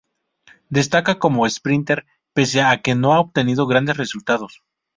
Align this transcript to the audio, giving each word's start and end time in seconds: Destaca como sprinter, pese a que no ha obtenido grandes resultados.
Destaca 0.77 1.19
como 1.19 1.47
sprinter, 1.47 1.99
pese 2.33 2.59
a 2.63 2.81
que 2.81 2.95
no 2.95 3.13
ha 3.13 3.19
obtenido 3.19 3.67
grandes 3.67 3.97
resultados. 3.97 4.63